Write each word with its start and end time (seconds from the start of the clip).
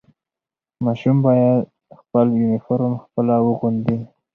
ماشوم 0.83 1.17
باید 1.25 1.61
خپل 1.99 2.27
یونیفرم 2.41 2.93
خپله 3.03 3.35
واغوندي. 3.45 3.97